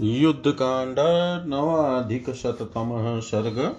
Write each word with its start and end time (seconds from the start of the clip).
युद्धकांड 0.00 0.96
नवाधिकशततमः 1.48 3.20
सर्ग। 3.20 3.76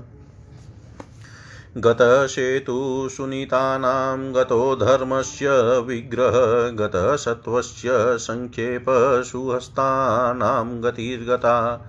गतसेतुसुनीतानां 1.79 4.35
गतो 4.35 4.75
धर्मस्य 4.75 5.79
विग्रह, 5.79 6.71
गतसत्त्वस्य 6.71 8.17
सङ्क्षेपसुहस्तानां 8.17 10.83
गतिर्गता। 10.83 11.85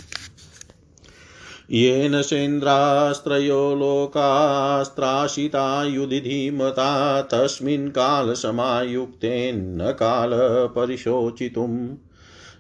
येन 1.71 2.23
सेन्द्रास्त्रयो 2.23 3.75
लोकास्त्राशिता 3.75 5.85
युधिधीमता 5.85 7.23
तस्मिन् 7.23 7.91
कालसमायुक्तेन्न 7.91 9.91
कालपरिशोचितुम्। 9.91 11.97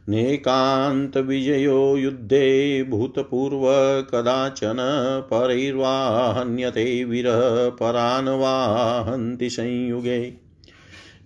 नेकान्तविजयो 0.08 1.96
युद्धे 1.96 2.82
भूतपूर्व 2.82 4.02
कदाचन 4.02 4.76
परैर्वाहन्यते 5.32 7.04
विरह 7.04 7.68
परान् 7.68 8.28
वाहन्ति 8.28 9.50
संयुगे। 9.50 10.34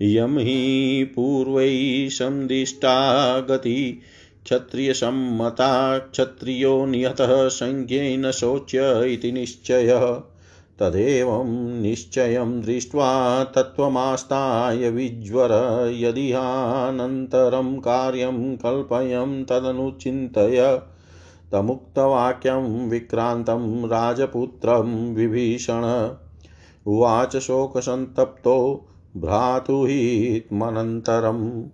यं 0.03 0.39
हि 0.39 1.13
पूर्वैः 1.17 2.09
सन्दिष्टा 2.09 3.41
गति 3.41 4.01
क्षत्रियसम्मता 4.47 5.99
क्षत्रियो 5.99 6.87
निहतः 6.87 7.49
संज्ञेन 7.49 8.31
शोच्य 8.31 9.13
इति 9.13 9.33
निश्चयः। 9.33 10.23
तदेवं 10.79 11.83
निश्चयं 11.83 12.63
दृष्ट्वा 12.63 13.45
तत्त्वमास्ताय 13.45 14.91
विज्वर 14.91 15.49
यदिहानन्तरं 15.97 17.79
कार्यं 17.79 18.57
कल्पयं 18.57 19.45
तदनुचिन्तय। 19.45 20.83
तमुक्तवाक्यं 21.53 22.89
विक्रान्तं 22.89 23.89
राजपुत्रं 23.89 25.15
विभीषण। 25.15 26.11
उवाच 26.87 27.37
शोकसन्तप्तो 27.37 28.89
भ्रातुहित्मनन्तरम्। 29.17 31.65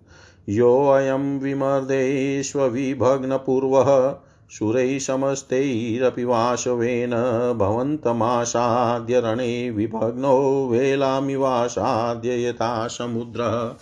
योऽयं 0.49 1.39
विमर्देष्वविभग्नपूर्वः 1.39 4.15
सुरैः 4.49 4.99
समस्तैरपि 4.99 6.23
वाशवेन 6.23 7.11
भवन्तमासाद्य 7.57 9.19
रणे 9.19 9.69
विभग्नो 9.69 10.67
वेलामिवासाद्य 10.71 12.47
यथा 12.47 12.87
समुद्रः। 12.87 13.75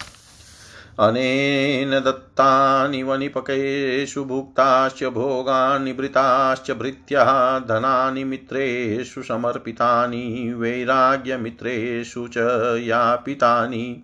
अनेन 1.00 1.92
दत्तानि 1.92 3.04
वनिपकेषु 3.04 4.24
भुक्ताश्च 4.24 5.04
भोगान् 5.04 5.84
निवृताश्च 5.84 6.72
भृत्याः 6.72 7.60
धनानि 7.60 8.24
मित्रेषु 8.24 9.24
समर्पितानि 9.24 10.54
वैराग्यमित्रेषु 10.58 12.28
च 12.28 12.34
यापितानि 12.82 14.04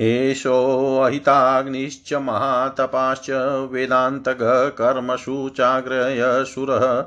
एषोऽहिताग्निश्च 0.00 2.12
महातपाश्च 2.12 3.26
वेदान्तकर्मसु 3.72 5.48
चाग्रयसुरः 5.48 7.04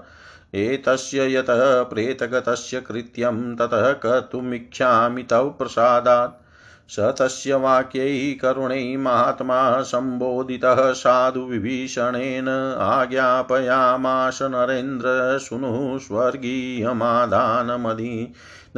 एतस्य 0.55 1.35
यतः 1.35 1.83
प्रेतगतस्य 1.83 2.81
कृत्यं 2.81 3.55
ततः 3.55 3.91
कर्तुमिच्छामि 3.91 5.23
तव 5.23 5.49
प्रसादात्। 5.49 6.43
स 6.89 6.99
तस्य 6.99 7.55
वाक्यै 7.55 8.39
करुणै 8.41 8.97
महात्मा 8.97 9.81
सम्बोधितः 9.81 10.91
साधुविभीषणेन 10.91 12.77
आज्ञापयामाश 12.81 14.39
नरेन्द्र 14.41 15.37
शृणुः 15.41 15.97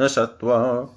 सत्त्व 0.00 0.88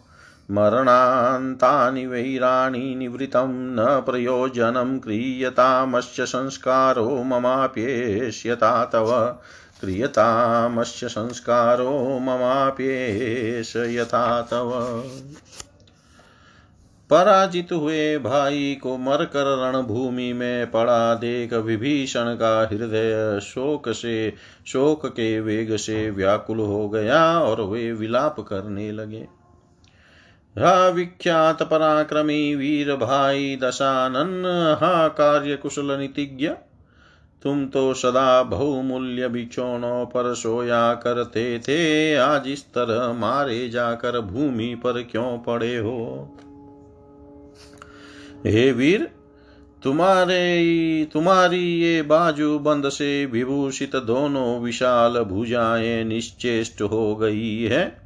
मरणान्तानि 0.51 2.05
वैराणि 2.05 2.95
निवृत्तं 2.95 3.47
न 3.49 4.01
प्रयोजनं 4.01 4.99
क्रियतामस्य 4.99 6.25
संस्कारो 6.25 7.23
ममाप्येष्यता 7.23 8.85
तव। 8.85 9.37
क्रियतामस्य 9.81 11.07
संस्कारो 11.07 12.19
ममाप्येष 12.19 13.75
यथा 13.75 14.41
तव। 14.41 15.03
पराजित 17.09 17.71
हुए 17.71 18.17
भाई 18.17 18.79
को 18.83 18.97
मरकर 18.97 19.69
रणभूमि 19.69 20.33
में 20.33 20.71
पड़ा 20.71 21.15
देख 21.15 21.53
विभीषण 21.53 22.35
का 22.35 22.69
हृदय 22.71 23.39
शोक 23.39 23.89
से, 23.89 24.33
शोक 24.67 25.05
के 25.05 25.39
वेग 25.39 25.75
से 25.75 26.11
व्याकुल 26.11 26.59
हो 26.59 26.89
गया 26.89 27.39
और 27.39 27.61
वे 27.61 27.93
विलाप 27.93 28.39
करने 28.39 28.91
लगे। 28.91 29.38
विख्यात 30.55 31.63
पराक्रमी 31.63 32.55
वीर 32.55 32.95
भाई 32.95 33.57
दशानन 33.63 34.45
हा 34.81 35.07
कार्य 35.07 35.55
कुशल 35.55 35.91
नीतिज्ञ 35.99 36.49
तुम 37.43 37.65
तो 37.65 37.93
सदा 37.93 38.43
बहुमूल्य 38.43 39.27
बिछोनों 39.27 40.05
पर 40.05 40.33
सोया 40.33 40.93
करते 40.93 41.59
थे, 41.59 42.15
आज 42.15 42.47
इस 42.47 42.65
तरह 42.65 43.13
मारे 43.13 43.69
जाकर 43.69 44.19
भूमि 44.21 44.75
पर 44.75 45.01
क्यों 45.03 45.37
पड़े 45.37 45.77
हो? 45.77 46.35
हे 48.45 48.71
वीर, 48.71 49.09
तुम्हारे 49.83 51.07
तुम्हारी 51.13 51.63
ये 51.81 52.01
बाजू 52.01 52.59
बंद 52.59 52.89
से 52.89 53.25
विभूषित 53.25 53.95
दोनों 53.95 54.59
विशाल 54.59 55.19
भुजाएँ 55.19 56.03
निश्चेष्ट 56.03 56.81
हो 56.81 57.15
गई 57.15 57.63
है। 57.63 57.98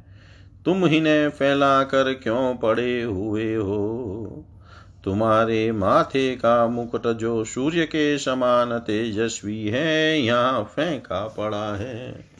तुम 0.64 0.86
ही 0.86 1.00
ने 1.00 1.28
फैला 1.28 1.82
कर 1.82 2.12
क्यों 2.14 2.56
पड़े 2.56 3.02
हुए 3.02 3.54
हो? 3.54 4.44
तुम्हारे 5.04 5.72
माथे 5.72 6.36
का 6.36 6.68
मुकुट 6.68 7.06
जो 7.06 7.44
सूर्य 7.44 7.84
के 7.86 8.18
समान 8.18 8.78
तेजस्वी 8.78 9.68
है, 9.68 10.20
यहाँ 10.20 10.64
फेंका 10.64 11.26
पड़ा 11.28 11.76
है। 11.76 12.34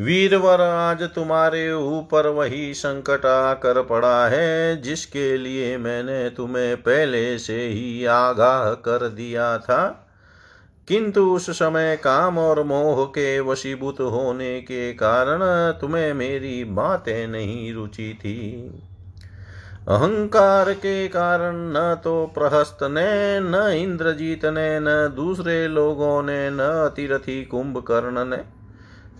वीरवर 0.00 0.60
आज 0.60 1.02
तुम्हारे 1.02 1.72
ऊपर 1.72 2.26
वही 2.26 2.74
संकट 2.74 3.26
आकर 3.26 3.82
पड़ा 3.82 4.28
है, 4.28 4.82
जिसके 4.82 5.38
लिए 5.38 5.76
मैंने 5.76 6.30
तुम्हें 6.30 6.76
पहले 6.76 7.38
से 7.38 7.68
ही 7.68 8.04
आगाह 8.04 8.72
कर 8.72 9.08
दिया 9.08 9.58
था। 9.58 10.07
किंतु 10.88 11.30
उस 11.30 11.50
समय 11.50 11.96
काम 12.04 12.38
और 12.38 12.62
मोह 12.62 13.04
के 13.04 13.40
वशीभूत 13.40 14.00
होने 14.00 14.60
के 14.60 14.92
कारण 14.92 15.40
तुम्हें 15.80 16.14
मेरी 16.14 16.64
बातें 16.64 17.28
नहीं 17.28 17.74
रुचि 17.74 18.18
थी। 18.20 18.70
अहंकार 19.88 20.72
के 20.72 21.08
कारण 21.08 21.52
न 21.56 22.00
तो 22.04 22.30
प्रहस्त 22.34 22.78
ने, 22.82 23.40
न 23.40 23.54
इंद्रजीत 23.54 24.44
ने, 24.44 24.80
न 24.80 25.12
दूसरे 25.16 25.68
लोगों 25.68 26.22
ने, 26.22 26.50
न 26.50 26.58
अतिरथी 26.58 27.44
कुंभकर्ण 27.44 28.24
ने, 28.24 28.44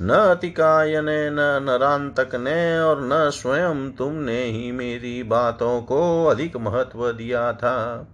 न 0.02 0.10
अतिकाय 0.10 1.00
ने, 1.02 1.30
न 1.30 1.38
नरांतक 1.38 2.34
ने 2.34 2.80
और 2.80 3.00
न 3.02 3.30
स्वयं 3.30 3.90
तुमने 3.90 4.44
ही 4.44 4.72
मेरी 4.72 5.22
बातों 5.22 5.82
को 5.82 6.26
अधिक 6.26 6.56
महत्व 6.56 7.12
दिया 7.12 7.52
था। 7.52 8.08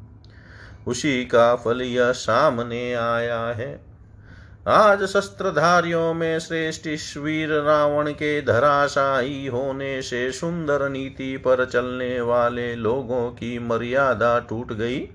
उसी 0.87 1.25
का 1.25 1.57
फल 1.57 1.83
यह 1.83 2.13
सामने 2.13 2.95
आया 2.95 3.41
है। 3.41 3.95
आज 4.69 5.05
शस्त्रधारियों 5.05 6.15
में 6.15 6.39
श्रेष्ठ 6.39 7.17
वीर 7.19 7.49
रावण 7.53 8.11
के 8.11 8.43
धराशाही 8.43 9.47
होने 9.47 10.03
से 10.03 10.33
सुंदर 10.33 10.89
नीति 10.89 11.37
पर 11.37 11.65
चलने 11.65 12.21
वाले 12.21 12.75
लोगों 12.75 13.31
की 13.31 13.59
मर्यादा 13.59 14.39
टूट 14.39 14.73
गई। 14.73 15.09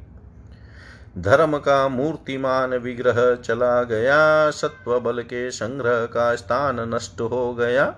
धर्म 1.17 1.57
का 1.57 1.87
मूर्तिमान 1.87 2.73
विग्रह 2.73 3.35
चला 3.35 3.83
गया 3.83 4.51
सत्व 4.51 4.99
बल 4.99 5.21
के 5.21 5.51
संग्रह 5.51 6.05
का 6.05 6.35
स्थान 6.35 6.93
नष्ट 6.95 7.21
हो 7.21 7.53
गया। 7.53 7.95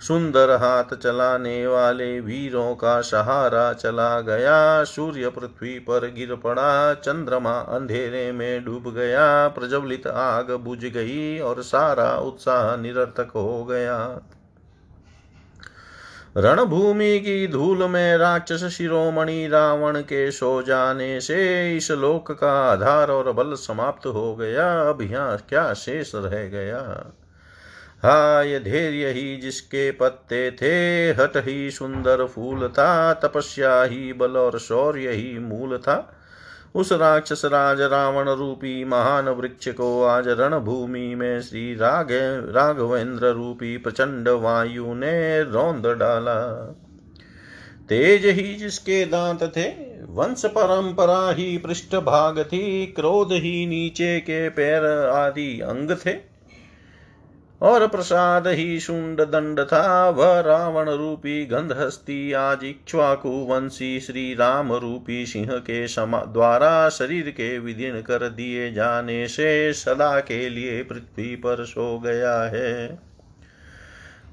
सुंदर 0.00 0.50
हाथ 0.50 0.94
चलाने 0.94 1.66
वाले 1.66 2.20
वीरों 2.20 2.74
का 2.74 3.00
सहारा 3.00 3.72
चला 3.72 4.20
गया। 4.20 4.84
सूर्य 4.84 5.28
पृथ्वी 5.28 5.78
पर 5.78 6.10
गिर 6.10 6.34
पड़ा, 6.34 6.94
चंद्रमा 6.94 7.58
अंधेरे 7.58 8.32
में 8.32 8.64
डूब 8.64 8.94
गया, 8.94 9.48
प्रज्वलित 9.48 10.06
आग 10.06 10.50
बुझ 10.50 10.78
गई 10.78 11.38
और 11.38 11.62
सारा 11.62 12.16
उत्साह 12.16 12.76
निरर्थक 12.76 13.32
हो 13.34 13.64
गया। 13.64 14.20
रणभूमि 16.36 17.18
की 17.18 17.46
धूल 17.48 17.84
में 17.84 18.16
राक्षस 18.16 18.64
शिरोमणि 18.64 19.48
रावण 19.48 20.00
के 20.00 20.30
सो 20.30 20.62
जाने 20.62 21.20
से 21.20 21.76
इस 21.76 21.90
लोक 21.90 22.32
का 22.32 22.52
आधार 22.62 23.10
और 23.10 23.32
बल 23.32 23.54
समाप्त 23.54 24.06
हो 24.06 24.36
गया। 24.36 24.80
अब 24.82 25.02
यहाँ 25.02 25.36
क्या 25.48 25.72
शेष 25.74 26.12
रह 26.14 26.48
गया? 26.48 27.12
हाय 28.04 28.58
धैर्य 28.58 29.08
ही 29.10 29.36
जिसके 29.36 29.90
पत्ते 29.90 30.50
थे 30.50 31.10
हट 31.10 31.32
ही 31.36 31.70
सुंदर 31.70 32.26
फूल 32.26 32.68
था, 32.68 33.14
तपस्या 33.14 33.82
ही 33.82 34.12
बल 34.12 34.36
और 34.36 34.58
शौर्य 34.58 35.10
ही 35.10 35.38
मूल 35.38 35.78
था। 35.78 36.16
उस 36.74 36.92
राक्षस 36.92 37.42
राज 37.44 37.80
रावण 37.80 38.28
रूपी 38.28 38.84
महान 38.84 39.28
वृक्ष 39.28 39.68
को 39.68 40.04
आज 40.04 40.28
रणभूमि 40.28 41.14
में 41.14 41.42
श्री 41.42 41.74
राघ 41.74 42.06
राघवेंद्र 42.54 43.26
रूपी 43.26 43.76
प्रचंड 43.76 44.28
वायु 44.28 44.94
ने 44.94 45.42
रौंद 45.42 45.86
डाला। 45.86 46.40
तेज 47.88 48.26
ही 48.26 48.54
जिसके 48.54 49.04
दांत 49.04 49.42
थे, 49.42 49.68
वंश 50.04 50.42
परंपरा 50.44 51.30
ही 51.30 51.58
पृष्ठ 51.58 51.94
भाग 51.94 52.42
थी, 52.42 52.86
क्रोध 52.86 53.32
ही 53.32 53.66
नीचे 53.66 54.20
के 54.20 54.48
पैर 54.48 54.84
आदि 55.08 55.60
अंग 55.60 55.96
थे। 56.06 56.29
और 57.62 57.86
प्रसाद 57.86 58.48
ही 58.48 58.80
शुंड 58.80 59.20
दंड 59.20 59.60
था 59.60 60.10
वह 60.10 60.40
रावण 60.40 60.90
रूपी 60.90 61.46
गंधहस्ती 61.46 62.32
आज 62.32 62.64
इक्ष्वाकु 62.64 63.28
वंशी 63.28 64.00
श्री 64.00 64.34
राम 64.34 64.72
रूपी 64.72 65.26
सिंह 65.26 65.52
के 65.52 65.88
समा 65.88 66.24
द्वारा 66.24 66.88
शरीर 66.88 67.30
के 67.30 67.58
विदीर्ण 67.58 68.00
कर 68.00 68.28
दिए 68.28 68.72
जाने 68.72 69.28
से 69.28 69.72
सदा 69.72 70.20
के 70.20 70.48
लिए 70.48 70.82
पृथ्वी 70.82 71.36
पर 71.36 71.64
सो 71.64 71.98
गया 71.98 72.42
है। 72.42 72.98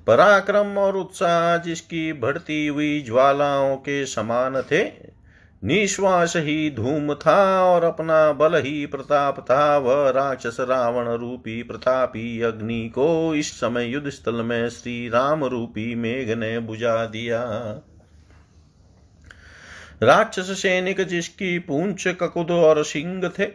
पराक्रम 0.07 0.77
और 0.77 0.97
उत्साह 0.97 1.57
जिसकी 1.57 2.13
बढ़ती 2.13 2.67
हुई 2.67 3.01
ज्वालाओं 3.01 3.75
के 3.77 4.05
समान 4.05 4.61
थे 4.61 5.16
निश्वास 5.63 6.33
ही 6.35 6.69
धूम 6.69 7.13
था 7.13 7.63
और 7.63 7.83
अपना 7.83 8.31
बल 8.31 8.61
ही 8.61 8.85
प्रताप 8.85 9.39
था। 9.39 9.77
वह 9.77 10.09
राक्षस 10.09 10.57
रावण 10.59 11.07
रूपी 11.07 11.63
प्रतापी 11.63 12.41
अग्नि 12.41 12.89
को 12.89 13.35
इस 13.35 13.59
समय 13.59 13.85
युद्ध 13.85 14.09
स्थल 14.09 14.35
में 14.35 14.69
श्री 14.69 15.09
राम 15.09 15.45
रूपी 15.45 15.95
मेघ 15.95 16.31
ने 16.31 16.59
बुझा 16.59 17.05
दिया। 17.05 17.43
राक्षस 20.03 20.61
सैनिक 20.61 21.01
जिसकी 21.01 21.59
पूंछ, 21.59 22.07
ककुद 22.07 22.51
और 22.51 22.83
सिंह 22.83 23.31
थे, 23.39 23.47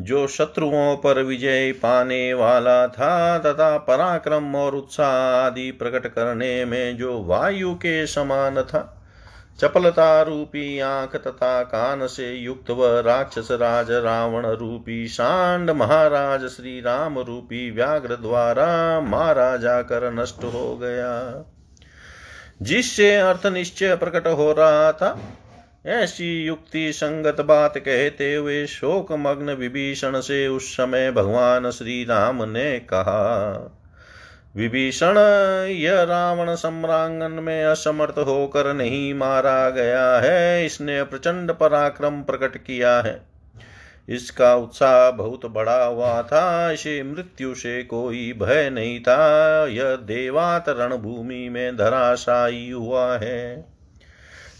जो 0.00 0.26
शत्रुओं 0.26 0.96
पर 0.96 1.22
विजय 1.22 1.72
पाने 1.72 2.34
वाला 2.34 2.86
था, 2.86 3.38
तथा 3.38 3.78
पराक्रम 3.78 4.56
और 4.56 4.74
उत्साह 4.74 5.46
आदि 5.46 5.70
प्रकट 5.70 6.06
करने 6.06 6.64
में 6.64 6.96
जो 6.96 7.22
वायु 7.22 7.74
के 7.74 8.06
समान 8.06 8.62
था। 8.62 8.99
चपलता 9.58 10.22
रूपी 10.22 10.78
आँख 10.78 11.16
तथा 11.16 11.62
कान 11.62 12.06
से 12.06 12.32
युक्त 12.32 12.70
व 12.70 12.98
राक्षस 12.98 13.48
राज 13.52 13.90
रावण 13.90 14.46
रूपी 14.46 15.08
सांड 15.08 15.70
महाराज 15.70 16.46
श्री 16.46 16.80
राम 16.80 17.18
रूपी 17.18 17.70
व्याघ्र 17.70 18.16
द्वारा 18.16 19.00
मारा 19.00 19.56
जाकर 19.56 20.12
नष्ट 20.12 20.44
हो 20.44 20.76
गया। 20.76 21.44
जिससे 22.62 23.14
अर्थ 23.16 23.46
निश्चय 23.46 23.96
प्रकट 23.96 24.26
हो 24.26 24.52
रहा 24.52 24.92
था, 24.92 25.18
ऐसी 25.86 26.44
युक्ति 26.44 26.92
संगत 26.92 27.40
बात 27.40 27.78
कहते 27.78 28.34
हुए 28.34 28.66
शोक 28.66 29.12
मग्न 29.12 29.50
विभीषण 29.50 30.20
से 30.20 30.46
उस 30.48 30.72
समय 30.72 31.10
भगवान 31.12 31.70
श्री 31.70 32.04
राम 32.04 32.42
ने 32.44 32.78
कहा 32.78 33.76
विभीषण, 34.56 35.18
यह 35.70 36.02
रावण 36.02 36.54
सम्रांगन 36.54 37.32
में 37.32 37.64
असमर्थ 37.64 38.18
होकर 38.18 38.74
नहीं 38.74 39.14
मारा 39.14 39.70
गया 39.70 40.18
है। 40.18 40.66
इसने 40.66 41.02
प्रचंड 41.02 41.52
पराक्रम 41.52 42.22
प्रकट 42.22 42.56
किया 42.56 43.00
है। 43.00 43.22
इसका 44.08 44.54
उत्साह 44.54 45.10
बहुत 45.10 45.46
बड़ा 45.46 45.84
हुआ 45.84 46.22
था। 46.22 46.70
इसे 46.70 47.02
मृत्यु 47.02 47.54
से 47.54 47.82
कोई 47.82 48.32
भय 48.32 48.70
नहीं 48.70 49.00
था। 49.00 49.66
यह 49.66 49.96
देवात 49.96 50.64
रणभूमि 50.68 51.48
में 51.48 51.76
धराशायी 51.76 52.70
हुआ 52.70 53.18
है। 53.18 53.79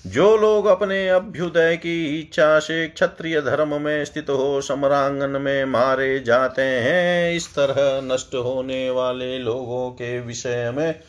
जो 0.06 0.36
लोग 0.36 0.66
अपने 0.66 1.08
अभ्युदय 1.08 1.76
की 1.76 2.20
इच्छा 2.20 2.58
से 2.58 2.86
क्षत्रिय 2.88 3.40
धर्म 3.40 3.80
में 3.80 4.04
स्थित 4.04 4.30
हो, 4.30 4.60
सम्रांगन 4.60 5.30
में 5.30 5.64
मारे 5.64 6.20
जाते 6.20 6.62
हैं, 6.62 7.34
इस 7.34 7.54
तरह 7.54 8.00
नष्ट 8.04 8.34
होने 8.34 8.90
वाले 8.90 9.38
लोगों 9.38 9.90
के 9.90 10.20
विषय 10.20 10.72
में 10.76 11.00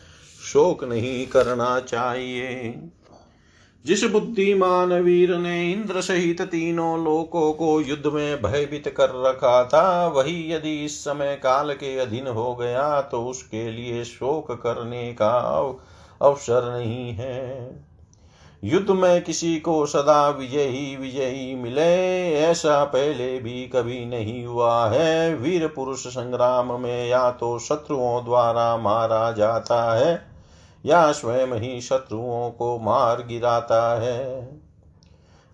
शोक 0.52 0.84
नहीं 0.84 1.26
करना 1.26 1.78
चाहिए। 1.80 2.74
जिस 3.84 4.04
बुद्धिमान 4.04 4.92
वीर 4.92 5.36
ने 5.36 5.72
इंद्र 5.72 6.00
सहित 6.00 6.42
तीनों 6.42 7.04
लोकों 7.04 7.52
को 7.52 7.80
युद्ध 7.80 8.06
में 8.06 8.42
भयभीत 8.42 8.88
कर 8.88 9.22
रखा 9.26 9.64
था, 9.64 10.06
वही 10.06 10.52
यदि 10.52 10.74
इस 10.84 10.98
समय 11.04 11.34
काल 11.42 11.72
के 11.72 11.98
अधीन 11.98 12.26
हो 12.26 12.54
गया 12.56 13.00
तो 13.00 13.24
उसके 13.24 13.70
लिए 13.70 14.04
शोक 14.04 14.52
करने 14.52 15.12
का 15.12 15.32
अवसर 16.22 16.72
नहीं 16.78 17.12
है। 17.12 17.91
युद्ध 18.64 18.90
में 18.90 19.24
किसी 19.24 19.60
को 19.60 19.86
सदा 19.86 20.28
विजयी 20.28 20.96
विजयी 20.96 21.54
मिले, 21.54 22.34
ऐसा 22.34 22.84
पहले 22.84 23.38
भी 23.38 23.68
कभी 23.68 24.04
नहीं 24.04 24.44
हुआ 24.46 24.88
है। 24.88 25.34
वीर 25.34 25.66
पुरुष 25.66 26.06
संग्राम 26.06 26.80
में 26.80 27.08
या 27.08 27.30
तो 27.30 27.58
शत्रुओं 27.58 28.24
द्वारा 28.24 28.76
मारा 28.76 29.32
जाता 29.32 29.94
है, 29.94 30.26
या 30.86 31.12
स्वयं 31.12 31.58
ही 31.58 31.80
शत्रुओं 31.80 32.50
को 32.50 32.78
मार 32.78 33.26
गिराता 33.26 34.00
है। 34.00 34.60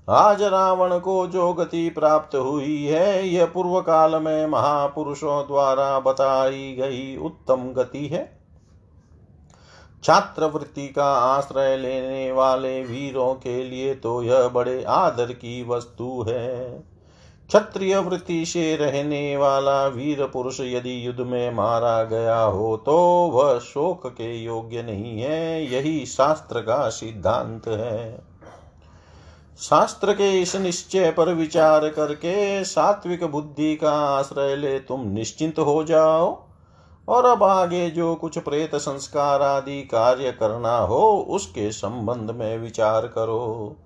आज 0.09 0.43
रावण 0.43 0.99
को 0.99 1.27
जो 1.27 1.53
गति 1.53 1.91
प्राप्त 1.91 2.37
हुई 2.37 2.85
है, 2.85 3.29
यह 3.29 3.47
पूर्व 3.47 3.81
काल 3.81 4.23
में 4.23 4.47
महापुरुषों 4.47 5.43
द्वारा 5.43 6.01
बताई 6.01 6.77
गई 6.79 7.17
उत्तम 7.17 7.73
गति 7.73 8.07
है। 8.07 8.38
छात्र 10.03 10.45
वृत्ति 10.45 10.87
का 10.89 11.13
आश्रय 11.13 11.77
लेने 11.77 12.31
वाले 12.33 12.83
वीरों 12.83 13.33
के 13.35 13.63
लिए 13.65 13.95
तो 13.95 14.23
यह 14.23 14.49
बड़े 14.49 14.83
आदर 14.85 15.33
की 15.33 15.63
वस्तु 15.69 16.25
है। 16.29 16.79
क्षत्रिय 17.51 17.97
वृत्ति 17.99 18.45
से 18.47 18.75
रहने 18.77 19.37
वाला 19.37 19.87
वीर 19.87 20.25
पुरुष 20.27 20.61
यदि 20.61 21.07
युद्ध 21.07 21.21
में 21.21 21.51
मारा 21.55 22.03
गया 22.05 22.41
हो 22.41 22.77
तो 22.77 22.97
वह 23.35 23.59
शोक 23.59 24.07
के 24.07 24.35
योग्य 24.37 24.83
नहीं 24.83 25.21
है, 25.21 25.73
यही 25.73 26.05
शास्त्र 26.07 26.61
का 26.61 26.89
सिद्धांत 26.89 27.69
है। 27.69 28.19
शास्त्र 29.61 30.13
के 30.13 30.31
इस 30.41 30.55
निश्चय 30.57 31.11
पर 31.11 31.33
विचार 31.35 31.89
करके 31.89 32.65
सात्विक 32.65 33.25
बुद्धि 33.25 33.75
का 33.77 33.93
आश्रय 34.09 34.57
ले 34.57 34.79
तुम 34.79 35.09
निश्चिंत 35.09 35.59
हो 35.59 35.83
जाओ। 35.85 36.48
और 37.09 37.25
अब 37.25 37.43
आगे 37.43 37.91
जो 37.91 38.15
कुछ 38.15 38.39
प्रेत 38.39 38.75
संस्कार 38.75 39.43
आदि 39.43 39.83
कार्य 39.83 40.33
करना 40.33 40.79
हो, 40.79 41.27
उसके 41.31 41.71
संबंध 41.73 42.31
में 42.31 42.59
विचार 42.59 43.07
करो। 43.07 43.77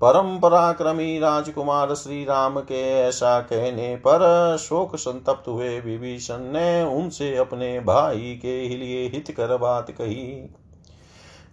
परम 0.00 0.38
पराक्रमी 0.38 1.18
राजकुमार 1.18 1.94
श्री 1.94 2.24
राम 2.24 2.60
के 2.60 2.92
ऐसा 2.92 3.40
कहने 3.40 3.96
पर 3.96 4.56
शोक 4.60 4.96
संतप्त 4.96 5.48
हुए 5.48 5.80
विभीषण 5.80 6.38
ने 6.38 6.82
उनसे 6.82 7.36
अपने 7.36 7.80
भाई 7.80 8.38
के 8.42 8.68
लिए 8.68 9.08
हित 9.08 9.30
कर 9.30 9.56
बात 9.56 9.90
कही। 9.90 10.54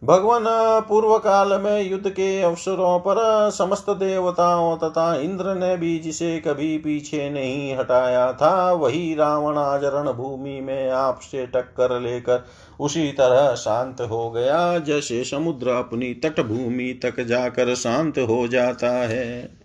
भगवान 0.03 0.43
पूर्व 0.89 1.17
काल 1.17 1.61
में 1.61 1.91
युद्ध 1.91 2.09
के 2.09 2.41
अवसरों 2.41 2.99
पर 2.99 3.15
समस्त 3.51 3.89
देवताओं 3.89 4.77
तथा 4.77 5.15
इंद्र 5.15 5.55
ने 5.55 5.77
भी 5.77 5.99
जिसे 5.99 6.39
कभी 6.39 6.77
पीछे 6.77 7.29
नहीं 7.29 7.77
हटाया 7.77 8.33
था, 8.33 8.71
वही 8.71 9.15
रावण 9.15 9.57
आज 9.57 9.85
भूमि 9.85 10.61
में 10.61 10.89
आपसे 10.89 11.45
टक्कर 11.45 12.01
लेकर 12.01 12.45
उसी 12.79 13.11
तरह 13.11 13.55
शांत 13.55 14.01
हो 14.01 14.31
गया, 14.31 14.79
जैसे 14.79 15.23
समुद्र 15.23 15.69
अपनी 15.69 16.13
तटभूमि 16.13 16.99
तक 17.03 17.19
जाकर 17.21 17.75
शांत 17.75 18.19
हो 18.19 18.47
जाता 18.47 18.91
है। 18.91 19.62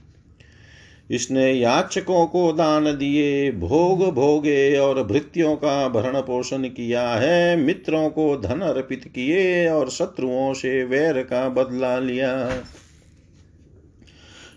इसने 1.10 1.52
याचकों 1.52 2.26
को 2.26 2.52
दान 2.52 2.84
दिए, 2.84 3.52
भोग 3.52 4.14
भोगे 4.14 4.78
और 4.78 5.02
भृत्यों 5.02 5.56
का 5.56 5.88
भरण 5.88 6.20
पोषण 6.20 6.62
किया 6.62 7.08
है। 7.08 7.56
मित्रों 7.56 8.10
को 8.10 8.36
धन 8.36 8.60
अर्पित 8.60 9.04
किए 9.04 9.68
और 9.68 9.90
शत्रुओं 9.90 10.54
से 10.54 10.84
वैर 10.84 11.22
का 11.22 11.48
बदला 11.48 11.98
लिया। 11.98 12.62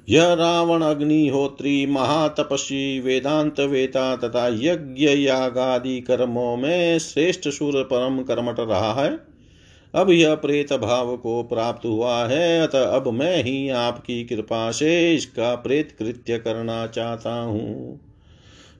यह 0.10 0.34
रावण 0.34 0.81
अग्निहोत्री, 0.81 1.86
महातपस्वी, 1.86 3.00
वेदांत 3.00 3.60
वेता 3.60 4.15
तथा 4.15 4.48
यज्ञ 4.48 5.05
यागादि 5.05 6.01
कर्मों 6.01 6.58
में 6.58 7.00
श्रेष्ठ 7.00 7.50
सूर 7.50 7.84
परम 7.84 8.22
कर्मठ 8.22 8.60
रहा 8.60 8.93
है। 8.93 9.30
अब 9.93 10.10
यह 10.10 10.36
प्रेत 10.36 10.74
भाव 10.74 11.15
को 11.17 11.43
प्राप्त 11.43 11.86
हुआ 11.86 12.25
है, 12.27 12.62
अतः 12.62 12.83
अब 12.86 13.07
मैं 13.07 13.43
ही 13.43 13.69
आपकी 13.69 14.24
कृपा 14.24 14.71
से 14.71 15.13
इसका 15.15 15.55
प्रेत 15.55 15.95
कृत्य 16.00 16.38
करना 16.38 16.86
चाहता 16.88 17.33
हूँ। 17.33 18.00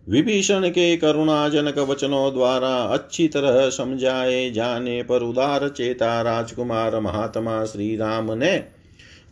विभीषण 0.10 0.70
के 0.70 0.96
करुणाजनक 0.98 1.78
वचनों 1.80 2.34
द्वारा 2.34 2.76
अच्छी 2.84 3.28
तरह 3.28 3.70
समझाए 3.70 4.50
जाने 4.52 5.02
पर 5.04 5.24
उदार 5.24 5.68
चेता 5.70 6.22
राजकुमार 6.22 7.00
महात्मा 7.00 7.66
श्री 7.66 7.96
राम 7.96 8.32
ने 8.32 8.64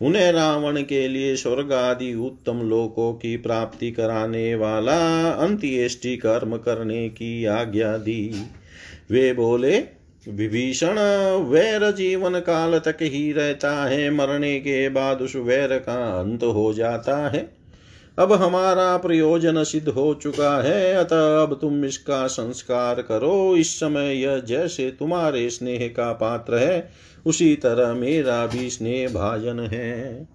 उन्हें 0.01 0.31
रावण 0.31 0.81
के 0.81 1.07
लिए 1.07 1.36
स्वर्ग 1.36 1.74
आदि 1.74 2.13
उत्तम 2.15 2.62
लोकों 2.62 3.13
की 3.13 3.36
प्राप्ति 3.38 3.91
कराने 3.91 4.55
वाला 4.55 4.98
अंत्येष्टि 5.31 6.17
कर्म 6.17 6.57
करने 6.57 7.09
की 7.09 7.45
आज्ञा 7.45 7.98
दी। 7.98 8.45
वे 9.12 9.33
बोले 9.33 9.99
विभीषण, 10.27 10.95
वैर 11.49 11.91
जीवन 11.91 12.39
काल 12.39 12.79
तक 12.79 12.97
ही 13.01 13.31
रहता 13.31 13.85
है, 13.85 14.11
मरने 14.11 14.59
के 14.59 14.89
बाद 14.89 15.21
उस 15.21 15.35
वैर 15.35 15.67
का 15.67 16.19
अंत 16.19 16.43
हो 16.43 16.73
जाता 16.73 17.29
है। 17.29 17.55
अब 18.19 18.33
हमारा 18.33 18.97
प्रयोजन 18.97 19.63
सिद्ध 19.63 19.89
हो 19.89 20.13
चुका 20.13 20.63
है, 20.63 20.93
अतः 20.93 21.41
अब 21.41 21.57
तुम 21.61 21.85
इसका 21.85 22.27
संस्कार 22.27 23.01
करो। 23.01 23.55
इस 23.55 23.79
समय 23.79 24.21
यह 24.23 24.39
जैसे 24.39 24.91
तुम्हारे 24.91 25.49
स्नेह 25.49 25.88
का 25.88 26.13
पात्र 26.13 26.55
है, 26.55 26.89
उसी 27.25 27.55
तरह 27.55 27.93
मेरा 27.93 28.45
भी 28.45 28.69
स्नेह 28.69 29.07
भाजन 29.07 29.59
है। 29.59 30.27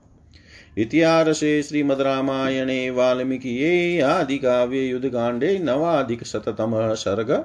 इतिहासे 0.79 1.63
श्रीमद्रामायणे 1.63 2.91
वाल्मीकिये, 2.91 4.01
आदिकाव्ये 4.01 4.87
युद्धकाण्डे 4.87 5.59
नवाधिकशततमः 5.59 6.95
सर्ग। 6.95 7.45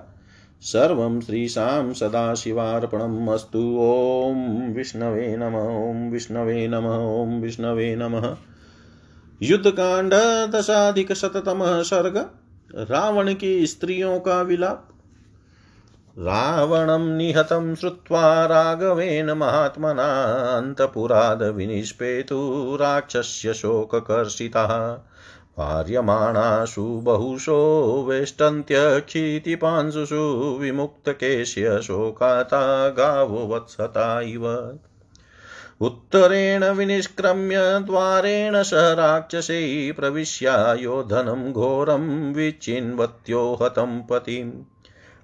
सर्वं 0.62 1.22
श्रीशां 1.22 1.94
सदाशिवार्पणम् 1.94 3.30
अस्तु। 3.30 3.78
ॐ 3.82 4.74
विष्णवे 4.74 5.38
नम, 5.38 5.56
ॐ 5.56 6.12
विष्णवे 6.12 6.68
नम, 6.68 6.86
ॐ 6.86 7.42
विष्णवे 7.42 7.96
नमः। 7.96 8.38
युद्धकांड, 9.42 10.14
दशाधिक 10.52 11.14
शततमः 11.14 11.82
सर्ग, 11.82 12.30
रावण 12.76 13.34
की 13.34 13.68
स्त्रियों 13.68 14.20
का 14.20 14.42
विलाप। 14.42 14.90
रावणं 16.18 17.18
निहतं 17.18 17.76
श्रुत्वा 17.76 18.46
राघवेन 18.46 19.32
महात्मना 19.32 20.24
अन्तपुराद 20.58 21.44
विनिष्पेतु 21.44 22.78
राक्षस्य 22.82 23.54
शोककर्षितः। 23.54 25.00
पार्यमाणासु 25.60 26.82
बहुशो 26.82 28.06
वेष्टन्त्यक्षितिपांशुषु 28.10 30.58
विमुक्तकेश्य 30.62 31.82
शोकाता 31.82 32.90
गावो 32.90 33.48
वत्सता 33.48 34.22
इव। 34.22 34.78
उत्तरेण 35.82 36.66
विनिष्क्रम्य 36.66 37.58
द्वारेण 37.62 38.64
स 38.64 38.72
राक्षसै 38.74 39.92
प्रविश्य 39.92 40.78
योधनं 40.80 41.54
घोरं 41.54 42.34
विचिन्वत्यो 42.34 43.60
हतं 43.62 44.02
पतिम्। 44.02 44.52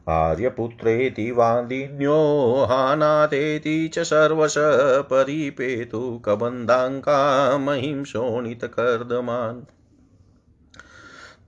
आर्यपुत्रेति 0.10 1.32
वादिन्यो 1.32 2.68
हानातेति 2.70 3.88
च 3.88 4.00
सर्वश 4.00 4.56
परिपेतु 5.02 6.22
कबन्धाङ्का 6.26 7.58
महिं 7.58 8.04
शोणितकर्दमान्। 8.04 9.62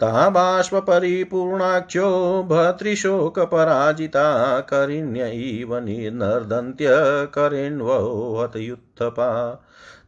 ता 0.01 0.30
बाष्परिपूर्णाख्यो 0.30 2.46
भर्तृशोकपराजिता 2.50 4.60
करिण्य 4.60 5.30
इव 5.30 5.80
करिण्वो 7.34 8.42
हतयुत्थपा 8.42 9.62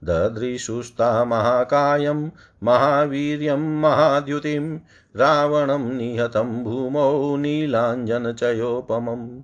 ददृशुस्ता 0.03 1.25
महाकायं, 1.25 2.29
महावीर्यं, 2.63 3.81
महाद्युतिं, 3.81 4.79
रावणं 5.15 5.93
निहतं 5.93 6.63
भूमौ 6.63 7.37
नीलाञ्जनचयोपमम् 7.37 9.41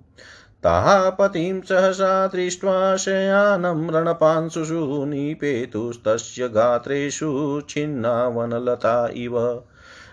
ताः 0.62 1.10
पतिं 1.10 1.60
सहसा 1.60 2.26
दृष्ट्वा 2.26 2.96
शयानं 2.96 3.90
रणपांशुषु 3.90 5.04
निपेतुस्तस्य 5.04 6.48
गात्रेषु 6.48 7.62
छिन्नावनलता 7.68 9.08
इव। 9.16 9.62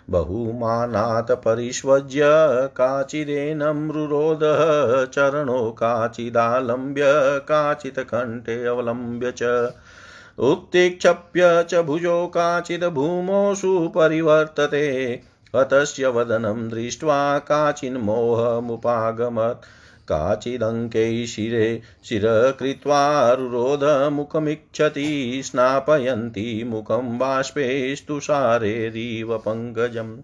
बहुमानात् 0.09 1.31
परिष्वज्य 1.31 2.21
काचिदेनं 2.67 3.91
रुरोदः 3.91 5.05
चरणो 5.05 5.71
काचिदालम्ब्य 5.71 7.03
काचित्कण्ठे 7.39 8.65
अवलम्ब्य 8.65 9.31
च। 9.31 9.73
उत्तिक्षप्य 10.39 11.65
च 11.69 11.75
भुजो 11.75 12.27
काचिद् 12.27 12.83
भूमोऽसु 12.83 13.91
परिवर्तते 13.95 15.21
हतस्य 15.55 16.07
वदनं 16.07 16.69
दृष्ट्वा 16.69 17.39
काचिन्मोहमुपागमत्। 17.39 19.63
काचिदङ्कै 20.07 21.25
शिरे 21.25 21.81
शिरकृत्वा 22.03 23.33
रुरोधमुखमिच्छति 23.33 25.41
स्नापयन्ती 25.45 26.63
मुखं 26.63 27.17
बाष्पेस्तुषारेरिव 27.17 29.37
पङ्कजम् 29.37 30.17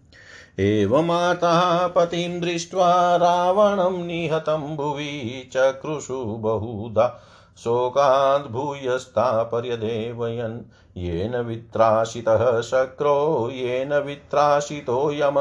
एवमातः 0.59 1.87
पतिं 1.87 2.41
दृष्ट्वा 2.41 3.15
रावणं 3.15 4.05
निहतं 4.05 4.75
भुवि 4.75 5.49
चक्रुषु 5.53 6.23
बहुधा। 6.23 7.21
शोकाद्भूयस्तापर्यदेवयन् 7.63 10.59
येन 10.97 11.35
वित्राशितः 11.35 12.61
शक्रो, 12.61 13.49
येन 13.51 13.93
वित्राशितो 13.93 15.11
यम, 15.11 15.35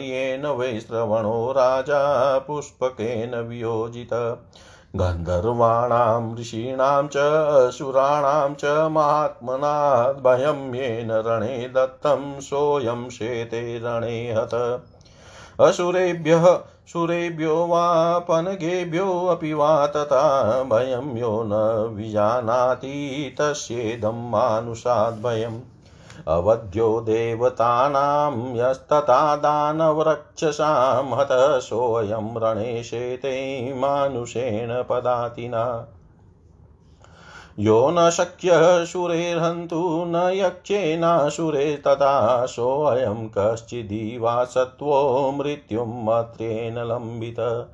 येन 0.00 0.46
वै 0.46 0.80
श्रवणो 0.80 1.52
राजा 1.52 2.38
पुष्पकेन 2.38 3.34
वियोजित। 3.34 4.38
गन्धर्वाणां, 4.96 6.40
ऋषीणां 6.40 7.08
च, 7.08 7.16
असुराणां 7.16 8.54
च 8.54 8.90
महात्मनाद्भयं 8.90 10.74
येन 10.74 11.10
रणे 11.10 11.70
दत्तं, 11.74 12.40
सोऽयं 12.40 13.08
शेते 13.08 13.78
रणे 13.78 14.32
हत। 14.32 14.80
असुरेभ्यः 15.60 16.60
सुरेभ्यो 16.92 17.66
वा 17.66 18.18
पनगेभ्योऽपि 18.18 19.52
वा 19.52 19.86
तथा 19.86 20.62
भयं 20.62 21.16
यो 21.16 21.42
न 21.46 21.52
विजानाति 21.94 23.34
तस्येदं 23.38 24.30
मानुषाद्भयम् 24.30 25.60
अवध्यो 26.28 27.00
देवतानां 27.00 28.56
यस्तथा 28.56 29.36
दानवरक्षसां 29.36 31.18
हतः 31.18 31.58
सोऽयं 31.58 32.36
रणेशेते 32.36 33.34
मानुषेण 33.74 34.82
पदातिना। 34.82 35.86
यो 37.60 37.90
न 37.90 38.10
शक्यः 38.10 38.84
शुरेर्हन्तु 38.84 40.04
न 40.06 40.30
यक्षेनाशुरे 40.34 41.76
तथा 41.76 42.46
सोऽयं 42.46 43.28
कश्चिदिवा 43.38 44.44
सत्त्वो 44.44 45.32
मृत्युं 45.32 46.04
मत्रेण 46.04 46.78
लम्बित। 46.78 47.68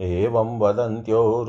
एवं 0.00 0.58
वदन्त्यो 0.58 1.44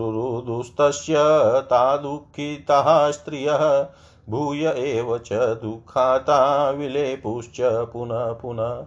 ता 1.61 1.97
दुःखिताः 1.97 3.11
स्त्रियः, 3.11 3.87
भूय 4.29 4.65
एव 4.67 5.17
च 5.17 5.33
दुःखाता 5.33 6.69
विलेपुश्च 6.69 7.57
पुनः 7.61 8.25
पुनः। 8.25 8.85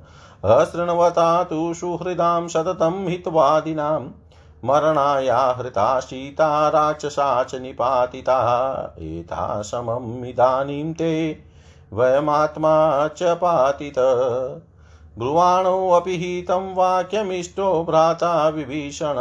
अशृण्वता 0.55 1.45
तु 1.45 1.75
सुहृदां 1.75 2.49
सततं 2.49 3.09
हितवादिनाम्। 3.09 4.22
मरणाया 4.65 5.55
हृता 5.59 6.01
सीता 6.01 6.69
राक्षसा 6.69 7.45
च 7.45 7.55
निपातिताः। 7.55 9.03
एता 9.03 9.63
समम् 9.63 10.25
इदानीं 10.25 10.93
ते 10.93 11.39
वयमात्मा 11.93 13.09
च 13.09 13.23
पातित। 13.23 13.99
ब्रुवाणोऽपि 15.19 16.17
हितं 16.17 16.75
वाक्यमिष्टो 16.75 17.85
भ्राता 17.85 18.49
विभीषण। 18.49 19.15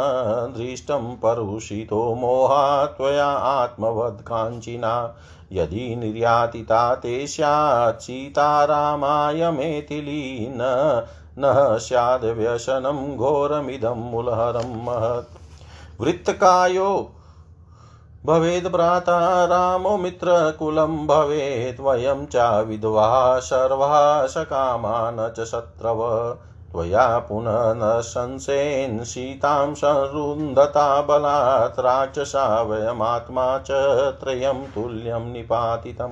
दृष्टं 0.56 1.16
परुषितो 1.16 2.14
मोहा 2.14 2.86
त्वया 2.86 3.28
आत्मवद्काञ्चिना 3.28 5.14
यदि 5.52 5.96
निर्यातिता 5.96 6.94
ते 6.94 7.26
स्यात् 7.26 8.02
सीतारामाय 8.02 9.50
मेथिली 9.50 10.48
न 10.50 11.02
न 11.38 11.78
स्याद्व्यसनं 11.80 13.16
घोरमिदं 13.16 14.10
मुलहरं 14.10 14.84
महत्। 14.84 15.41
वृत्तकायो। 16.02 17.14
भवेद् 18.26 18.72
भ्राता 18.72 19.44
रामो 19.44 19.96
मित्रकुलं 19.96 21.06
भवेत्, 21.06 21.80
वयं 21.80 22.26
च 22.26 22.36
विधवा 22.66 23.38
सर्वा 23.38 24.26
सकामा 24.26 25.28
च 25.28 25.44
शत्रव। 25.44 26.32
त्वया 26.72 27.18
पुनः 27.18 27.74
न 27.74 28.00
संसेन् 28.00 29.04
सीतां 29.04 29.74
संरुन्धता 29.74 31.02
बलात्, 31.02 31.80
राक्षसा 31.80 32.62
वयमात्मा 32.62 33.58
च 33.58 33.68
त्रयं 34.20 34.64
तुल्यं 34.66 35.20
निपातितं। 35.20 36.10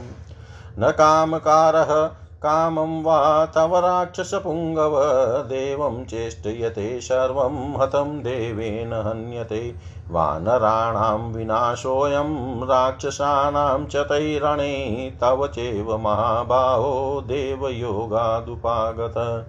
न 0.78 0.90
कामकारः 0.90 2.10
कामं 2.42 3.02
वा 3.02 3.46
तव 3.46 3.76
राक्षसपुङ्गव, 3.76 5.02
देवं 5.42 6.04
चेष्टयते 6.04 7.00
सर्वं 7.00 7.82
हतं 7.82 8.18
देवेन 8.18 8.92
हन्यते। 8.92 9.74
वानराणां 10.10 11.18
विनाशोऽयं, 11.18 12.64
राक्षसानां 12.64 13.86
च 13.86 13.96
तैरणे, 13.96 15.12
तव 15.20 15.46
चैव 15.46 15.98
महाबाहो 15.98 17.24
देवयोगादुपागत। 17.26 19.46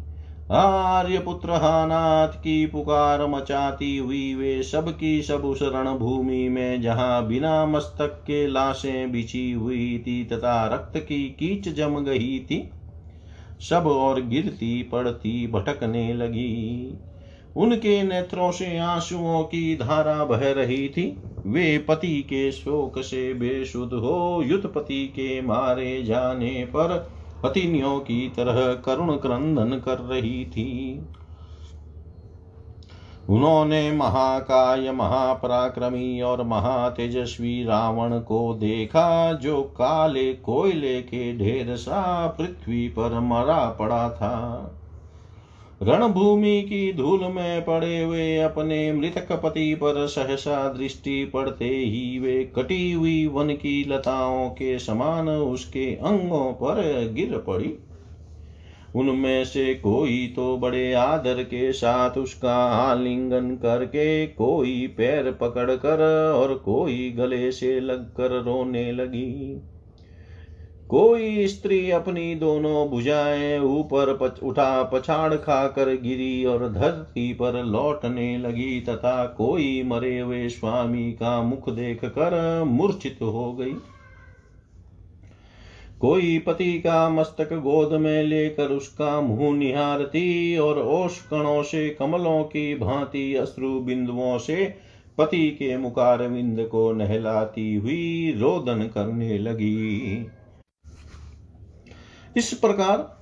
आर्यपुत्र 0.51 1.51
हानाथ 1.51 2.27
की 2.27 2.65
पुकार 2.65 3.25
मचाती 3.27 3.97
हुई 3.97 4.33
वे 4.35 4.63
सब 4.63 4.89
की 4.89 5.21
सब 5.21 5.45
उस 5.45 5.59
रणभूमि 5.61 6.49
में 6.49 6.81
जहाँ 6.81 7.27
बिना 7.27 7.65
मस्तक 7.65 8.21
के 8.27 8.47
लाशें 8.47 9.11
बिछी 9.11 9.51
हुई 9.51 9.97
थी 10.07 10.23
तथा 10.25 10.65
रक्त 10.67 10.97
की 10.97 11.23
कीच 11.29 11.69
जम 11.69 11.99
गई 11.99 12.39
थी, 12.39 12.69
सब 13.61 13.87
और 13.87 14.21
गिरती 14.21 14.83
पड़ती 14.83 15.47
भटकने 15.47 16.13
लगी। 16.13 16.93
उनके 17.55 18.03
नेत्रों 18.03 18.51
से 18.51 18.77
आंसुओं 18.77 19.43
की 19.43 19.75
धारा 19.75 20.25
बह 20.25 20.51
रही 20.51 20.89
थी। 20.89 21.17
वे 21.45 21.77
पति 21.77 22.21
के 22.21 22.51
शोक 22.51 22.99
से 22.99 23.33
बेसुध 23.33 23.93
हो 23.93 24.43
युद्धपति 24.45 25.07
के 25.07 25.41
मारे 25.41 26.03
जाने 26.03 26.65
पर 26.65 27.09
पतिनियों 27.43 27.99
की 27.99 28.29
तरह 28.29 28.73
करुण 28.73 29.15
क्रंदन 29.15 29.81
कर 29.85 29.97
रही 29.97 30.45
थी। 30.45 31.01
उन्होंने 33.29 33.91
महाकाय, 33.91 34.91
महापराक्रमी 34.91 36.21
और 36.21 36.43
महातेजस्वी 36.43 37.63
रावण 37.63 38.19
को 38.19 38.53
देखा, 38.53 39.33
जो 39.33 39.61
काले 39.61 40.33
कोयले 40.33 41.01
के 41.01 41.37
ढेर 41.37 41.75
सा 41.75 42.27
पृथ्वी 42.27 42.87
पर 42.87 43.19
मरा 43.19 43.77
पड़ा 43.79 44.09
था। 44.09 44.35
रणभूमि 45.81 46.61
की 46.61 46.93
धूल 46.93 47.23
में 47.23 47.65
पड़े 47.65 48.01
हुए 48.03 48.37
अपने 48.37 48.93
मृतक 48.93 49.31
पति 49.31 49.73
पर 49.75 50.07
सहसा 50.07 50.73
दृष्टि 50.73 51.25
पड़ते 51.25 51.65
ही 51.65 52.19
वे 52.19 52.43
कटी 52.55 52.91
हुई 52.91 53.27
वन 53.27 53.49
की 53.49 53.83
लताओं 53.87 54.49
के 54.49 54.79
समान 54.79 55.29
उसके 55.29 55.85
अंगों 55.95 56.53
पर 56.53 57.11
गिर 57.13 57.37
पड़ी। 57.37 57.73
उनमें 58.95 59.45
से 59.45 59.73
कोई 59.73 60.33
तो 60.35 60.57
बड़े 60.57 60.93
आदर 60.93 61.43
के 61.43 61.71
साथ 61.73 62.17
उसका 62.17 62.55
आलिंगन 62.65 63.55
करके 63.55 64.27
कोई 64.27 64.87
पैर 64.87 65.31
पकड़कर 65.31 66.03
और 66.35 66.53
कोई 66.55 67.09
गले 67.09 67.51
से 67.51 67.79
लगकर 67.79 68.41
रोने 68.41 68.91
लगी। 68.91 69.61
कोई 70.89 71.47
स्त्री 71.47 71.91
अपनी 71.91 72.35
दोनों 72.35 72.87
भुजाएँ 72.89 73.59
ऊपर 73.59 74.17
पच, 74.17 74.39
उठा 74.43 74.83
पछाड़ 74.83 75.33
खाकर 75.35 75.89
गिरी 75.95 76.45
और 76.45 76.67
धरती 76.73 77.33
पर 77.33 77.63
लौटने 77.63 78.37
लगी 78.37 78.79
तथा 78.81 79.25
कोई 79.25 79.83
मरे 79.83 80.19
हुए 80.19 80.49
स्वामी 80.49 81.11
का 81.11 81.41
मुख 81.41 81.69
देख 81.69 82.05
कर 82.05 82.63
मूर्छित 82.63 83.19
हो 83.21 83.53
गई। 83.53 83.73
कोई 86.01 86.37
पति 86.39 86.73
का 86.73 87.09
मस्तक 87.09 87.53
गोद 87.53 87.93
में 87.93 88.23
लेकर 88.23 88.67
उसका 88.67 89.21
मुँह 89.21 89.57
निहारती 89.57 90.57
और 90.57 90.79
ओष 90.79 91.21
कणों 91.21 91.63
से 91.63 91.89
कमलों 91.89 92.43
की 92.43 92.75
भांति 92.75 93.35
अश्रु 93.35 93.79
बिंदुओं 93.79 94.37
से 94.37 94.73
पति 95.17 95.49
के 95.49 95.77
मुकार 95.77 96.27
विंद 96.27 96.67
को 96.71 96.91
नहलाती 96.91 97.75
हुई 97.75 98.33
रोदन 98.37 98.83
करने 98.83 99.37
लगी। 99.37 100.27
इस 102.37 102.53
प्रकार 102.53 103.15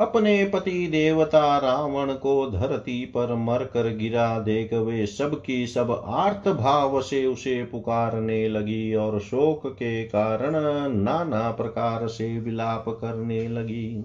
अपने 0.00 0.44
पति 0.44 0.86
देवता 0.86 1.58
रावण 1.58 2.12
को 2.12 2.50
धरती 2.50 3.04
पर 3.04 3.34
मर 3.34 3.64
कर 3.64 3.96
गिरा 3.96 4.38
देख 4.38 4.72
वे 4.72 5.06
सब 5.06 5.42
की 5.42 5.66
सब 5.66 6.04
आर्त 6.06 6.48
भाव 6.48 7.00
से 7.02 7.26
उसे 7.26 7.64
पुकारने 7.64 8.48
लगी 8.48 8.94
और 8.94 9.20
शोक 9.20 9.66
के 9.66 10.04
कारण 10.04 10.52
नाना 10.94 11.50
प्रकार 11.50 12.08
से 12.08 12.40
विलाप 12.40 12.84
करने 12.88 13.48
लगी। 13.48 14.04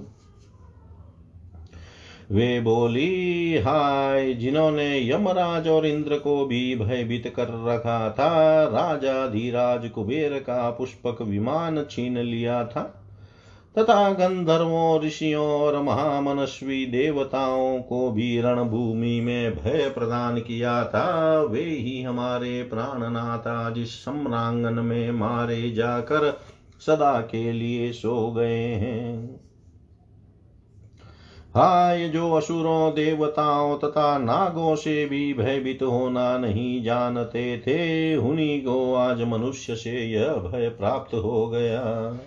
वे 2.32 2.62
बोली, 2.62 3.58
हाय, 3.58 4.34
जिन्होंने 4.34 5.10
यमराज 5.10 5.68
और 5.68 5.86
इंद्र 5.86 6.18
को 6.18 6.46
भी 6.46 6.76
भयभीत 6.76 7.34
कर 7.36 7.48
रखा 7.48 8.10
था, 8.10 8.64
राजा 8.64 9.28
धीराज 9.28 9.90
कुबेर 9.90 10.34
का 10.34 10.70
पुष्पक 10.70 11.22
विमान 11.22 11.86
छीन 11.90 12.18
लिया 12.18 12.64
था। 12.66 13.03
तथा 13.80 14.10
गंधर्वों, 14.10 15.02
ऋषियों 15.02 15.46
और 15.46 15.82
महामनस्वी 15.82 16.86
देवताओं 16.86 17.82
को 17.82 18.12
भी 18.12 18.42
रणभूमि 18.42 19.22
में 19.22 19.56
भय 19.56 19.90
प्रदान 19.90 20.38
किया 20.40 20.84
था। 20.86 21.42
वे 21.42 21.62
ही 21.62 22.02
हमारे 22.02 22.64
प्राणनाथा 22.64 23.70
जिस 23.70 23.90
सम्रांगन 23.90 24.74
में 24.74 25.12
मारे 25.12 25.72
जाकर 25.72 26.40
सदा 26.80 27.22
के 27.22 27.52
लिए 27.52 27.92
सो 27.92 28.32
गए 28.32 28.68
हैं। 28.68 29.40
हाय, 31.56 32.10
जो 32.10 32.32
असुरों, 32.32 32.92
देवताओं 32.92 33.78
तथा 33.78 34.18
नागों 34.18 34.76
से 34.76 35.06
भी 35.06 35.34
भयभीत 35.34 35.84
होना 35.84 36.38
नहीं 36.38 36.84
जानते 36.84 37.58
थे 37.58 38.16
उन्हीं 38.16 38.62
को 38.62 38.94
आज 38.94 39.22
मनुष्य 39.22 39.76
से 39.76 40.12
यह 40.12 40.28
भय 40.28 40.70
प्राप्त 40.70 41.14
हो 41.14 41.48
गया। 41.48 42.18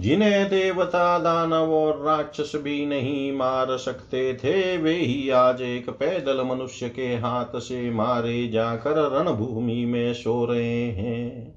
जिन्हें 0.00 0.46
देवता 0.46 1.18
दानव 1.18 1.74
और 1.74 2.04
राक्षस 2.04 2.52
भी 2.56 2.86
नहीं 2.86 3.32
मार 3.32 3.76
सकते 3.76 4.34
थे, 4.34 4.76
वे 4.76 4.94
ही 4.94 5.30
आज 5.30 5.62
एक 5.62 5.90
पैदल 5.90 6.42
मनुष्य 6.42 6.88
के 6.88 7.06
हाथ 7.06 7.58
से 7.58 7.90
मारे 7.90 8.48
जाकर 8.48 8.90
रणभूमि 8.90 9.84
में 9.84 10.14
सो 10.14 10.44
रहे 10.44 10.84
हैं। 10.84 11.54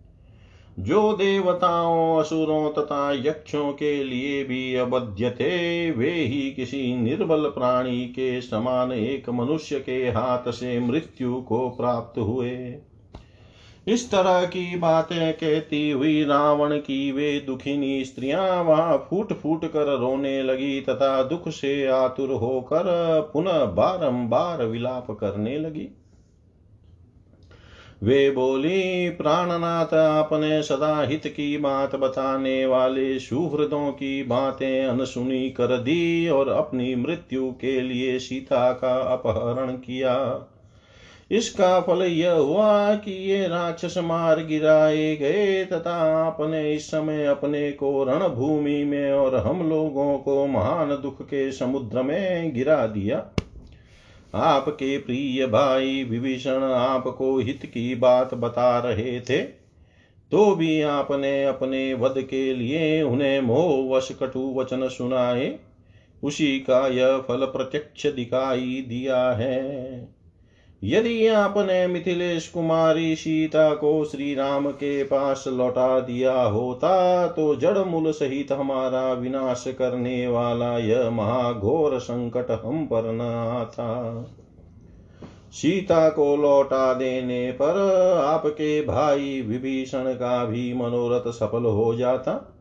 जो 0.80 1.14
देवताओं, 1.14 2.20
असुरों 2.20 2.70
तथा 2.70 3.14
यक्षों 3.14 3.72
के 3.72 4.04
लिए 4.04 4.44
भी 4.44 4.76
अबध्य 4.76 5.30
थे, 5.30 5.92
वे 5.92 6.12
ही 6.12 6.52
किसी 6.52 6.98
निर्बल 6.98 7.44
प्राणी 7.44 8.06
के 8.06 8.42
समान 8.42 8.92
एक 8.92 9.30
मनुष्य 9.30 9.80
के 9.80 10.10
हाथ 10.10 10.52
से 10.52 10.80
मृत्यु 10.80 11.42
को 11.42 11.70
प्राप्त 11.70 12.20
हुए। 12.20 12.76
इस 13.88 14.12
तरह 14.12 14.46
की 14.46 14.76
बातें 14.76 15.34
कहती 15.34 15.92
हुई 15.92 16.24
रावण 16.24 16.78
की 16.78 17.12
वे 17.12 17.40
दुखिनी 17.40 18.06
स्त्रियाँ 18.06 18.64
वहाँ 18.64 19.08
फूट 19.10 19.34
फूट 19.34 19.66
कर 19.66 19.98
रोने 20.00 20.44
लगी 20.44 20.82
तथा 20.82 21.24
दुख 21.24 21.50
से 21.50 21.88
आतुर 21.88 22.32
होकर 22.32 22.84
पुनः 23.34 23.66
बारंबार 23.66 24.66
विलाप 24.66 25.12
करने 25.12 25.60
लगी। 25.60 25.88
वे 28.04 28.32
बोली, 28.32 29.10
प्राणनाथ, 29.10 29.94
आपने 29.94 30.64
सदा 30.64 31.02
हित 31.02 31.28
की 31.28 31.58
बात 31.58 31.96
बताने 31.96 32.66
वाले 32.66 33.20
सुहृदों 33.20 33.92
की 33.92 34.24
बातें 34.24 34.86
अनसुनी 34.86 35.50
कर 35.50 35.78
दी 35.78 36.30
और 36.30 36.50
अपनी 36.50 36.96
मृत्यु 36.96 37.52
के 37.52 37.82
लिए 37.82 38.20
सीता 38.20 38.72
का 38.74 38.96
अपहरण 39.14 39.72
किया। 39.72 40.16
इसका 41.34 41.80
फल 41.82 42.02
यह 42.04 42.32
हुआ 42.32 42.96
कि 42.96 43.12
ये 43.30 43.48
राक्षस 43.48 43.98
मार 43.98 44.44
गिराए 44.46 45.16
गए 45.16 45.64
तथा 45.66 45.96
आपने 46.18 46.74
इस 46.74 46.88
समय 46.88 47.26
अपने 47.26 47.72
को 47.72 48.04
रणभूमि 48.04 48.84
में 48.84 49.12
और 49.14 49.36
हम 49.38 49.68
लोगों 49.70 50.18
को 50.18 50.46
महान 50.48 50.90
दुख 51.02 51.22
के 51.22 51.52
समुद्र 51.52 52.04
में 52.04 52.54
गिरा 52.56 52.86
दिया। 52.88 53.26
आपके 54.34 54.98
प्रिय 54.98 55.46
भाई 55.48 56.04
विभीषण 56.04 56.64
आपको 56.72 57.38
हित 57.40 57.66
की 57.66 57.96
बात 57.96 58.34
बता 58.34 58.78
रहे 58.80 59.20
थे 59.22 59.42
तो 60.32 60.56
भी 60.56 60.82
आपने 60.82 61.44
अपने 61.46 61.94
वध 61.94 62.22
के 62.22 62.54
लिए 62.54 63.02
उन्हें 63.04 63.40
मोहवश 63.42 64.10
कटु 64.22 64.54
वचन 64.58 64.88
सुनाए। 64.90 65.56
उसी 66.24 66.58
का 66.60 66.88
यह 66.88 67.18
फल 67.18 67.46
प्रत्यक्ष 67.48 68.08
दिखाई 68.08 68.86
दिया 68.90 69.30
है। 69.32 70.23
यदि 70.84 71.28
आपने 71.28 71.86
मिथिलेश 71.88 72.48
कुमारी 72.48 73.16
सीता 73.16 73.74
को 73.74 74.04
श्री 74.06 74.34
राम 74.36 74.70
के 74.70 75.04
पास 75.04 75.44
लौटा 75.48 76.00
दिया 76.00 76.42
होता 76.42 77.28
तो 77.28 77.56
जड़ 77.56 77.78
मूल 77.78 78.12
सहित 78.12 78.52
हमारा 78.52 79.12
विनाश 79.14 79.64
करने 79.78 80.28
वाला 80.28 80.78
यह 80.78 81.10
महाघोर 81.10 82.00
संकट 82.00 82.52
हम 82.66 82.86
पर 82.86 83.12
न 83.12 83.22
आता। 83.62 84.24
सीता 85.52 86.10
को 86.10 86.36
लौटा 86.36 86.94
देने 86.94 87.52
पर 87.52 87.80
आपके 88.26 88.82
भाई 88.86 89.42
विभीषण 89.42 90.14
का 90.14 90.44
भी 90.46 90.74
मनोरथ 90.74 91.32
सफल 91.32 91.66
हो 91.66 91.94
जाता। 91.96 92.53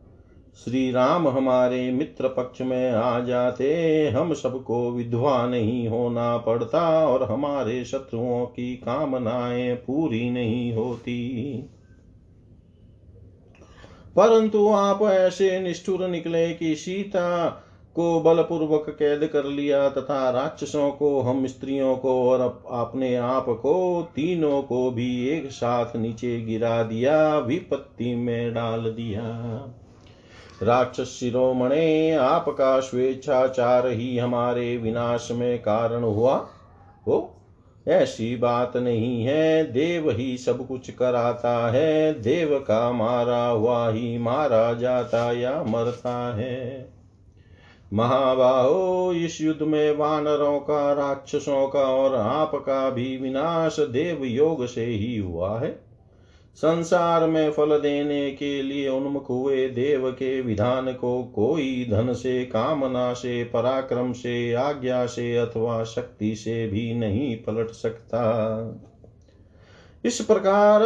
श्री 0.57 0.91
राम 0.93 1.29
हमारे 1.29 1.93
मित्र 1.93 2.29
पक्ष 2.29 2.61
में 2.61 2.93
आ 2.93 3.21
जाते। 3.21 3.75
हम 4.09 4.35
सबको 4.35 4.91
विधवा 4.91 5.47
नहीं 5.47 5.89
होना 5.89 6.37
पड़ता 6.37 7.07
और 7.07 7.23
हमारे 7.23 7.85
शत्रुओं 7.85 8.47
की 8.47 8.77
कामनाएँ 8.77 9.75
पूरी 9.75 10.31
नहीं 10.31 10.73
होती। 10.75 11.53
परंतु 14.17 14.69
आप 14.69 15.03
ऐसे 15.03 15.61
निष्ठुर 15.61 16.09
निकले 16.09 16.55
कि 16.55 16.77
सीता 16.77 17.49
को 17.95 18.21
बलपूर्वक 18.21 18.97
कैद 18.99 19.31
कर 19.33 19.45
लिया 19.45 19.89
तथा 19.89 20.31
राक्षसों 20.31 20.91
को, 20.91 21.21
हम 21.21 21.47
स्त्रियों 21.47 21.97
को 21.97 22.29
और 22.29 22.63
अपने 22.71 23.17
आप 23.17 23.47
को, 23.49 24.09
तीनों 24.15 24.63
को 24.63 24.91
भी 24.91 25.29
एक 25.29 25.51
साथ 25.51 25.97
नीचे 25.97 26.41
गिरा 26.41 26.83
दिया, 26.83 27.39
विपत्ति 27.39 28.15
में 28.15 28.55
डाल 28.55 28.81
दिया। 28.81 29.59
राक्षस 30.63 31.17
शिरोमणे 31.21 32.11
आपका 32.11 32.81
स्वेच्छाचार 32.81 33.87
ही 33.87 34.19
हमारे 34.19 34.77
विनाश 34.77 35.29
में 35.33 35.59
कारण 35.59 36.03
हुआ। 36.03 36.49
हो, 37.07 37.37
ऐसी 37.89 38.37
बात 38.37 38.77
नहीं 38.77 39.25
है, 39.25 39.73
देव 39.73 40.11
ही 40.11 40.39
सब 40.39 40.67
कुछ 40.67 40.91
कराता 40.91 41.71
है, 41.71 42.21
देव 42.21 42.65
का 42.69 42.93
मारा 42.93 43.47
हुआ 43.47 43.91
ही 43.91 44.19
मारा 44.19 44.75
जाता 44.75 45.33
या 45.33 45.63
मरता 45.63 46.37
है। 46.37 46.93
महाबाहो, 47.93 49.13
इस 49.13 49.41
युद्ध 49.41 49.63
में 49.63 49.97
वानरों 49.97 50.61
का, 50.61 50.93
राक्षसों 50.93 51.69
का 51.69 51.81
और 51.81 52.15
आपका 52.15 52.91
भी 52.91 53.17
विनाश 53.17 53.77
देव 53.81 54.25
योग 54.25 54.67
से 54.67 54.85
ही 54.85 55.19
हुआ 55.19 55.61
है। 55.61 55.92
संसार 56.55 57.27
में 57.27 57.51
फल 57.51 57.79
देने 57.81 58.31
के 58.31 58.63
लिए 58.63 58.89
उन्मुख 58.89 59.31
हुए 59.31 59.69
देव 59.69 60.11
के 60.11 60.41
विधान 60.41 60.93
को 60.93 61.25
कोई 61.25 61.89
धन 61.91 62.13
से, 62.13 62.45
कामना 62.45 63.13
से, 63.13 63.45
पराक्रम 63.45 64.13
से, 64.13 64.53
आज्ञा 64.53 65.07
से 65.07 65.37
अथवा 65.37 65.85
शक्ति 65.85 66.37
से 66.37 66.67
भी 66.67 66.95
नहीं 66.95 67.37
पलट 67.37 67.71
सकता। 67.71 68.23
इस 70.05 70.21
प्रकार 70.21 70.81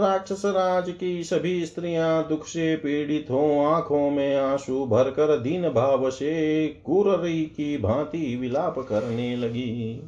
राक्षस 0.00 0.42
राज 0.44 0.94
की 1.00 1.24
सभी 1.24 1.66
स्त्रियाँ 1.66 2.28
दुख 2.28 2.46
से 2.46 2.76
पीड़ित 2.76 3.26
हो, 3.30 3.64
आँखों 3.64 4.10
में 4.10 4.36
आँसू 4.36 4.86
भरकर 4.86 5.38
दीन 5.38 5.68
भाव 5.68 6.10
से 6.10 6.66
कुररी 6.66 7.42
की 7.42 7.78
भांति 7.78 8.36
विलाप 8.36 8.78
करने 8.78 9.36
लगी। 9.36 10.02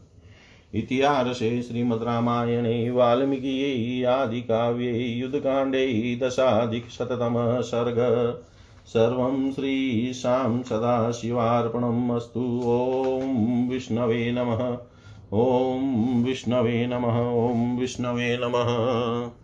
इतिहासे 0.74 1.62
श्रीमद्रामायणे 1.62 2.90
वाल्मीकियै, 2.90 4.04
आदिकाव्ये, 4.04 4.92
युद्धकाण्डे 4.92 6.18
दशाधिकशततमः 6.22 7.60
सर्ग। 7.60 7.96
सर्वं 8.86 9.52
श्रीशां 9.52 10.62
सदाशिवार्पणम् 10.62 12.10
अस्तु। 12.10 12.60
ॐ 12.64 13.68
विष्णवे 13.68 14.32
नमः। 14.32 14.78
ॐ 15.38 15.78
विष्णवे 16.24 16.86
नमः। 16.86 17.30
ॐ 17.30 17.78
विष्णवे 17.78 18.38
नमः। 18.42 19.43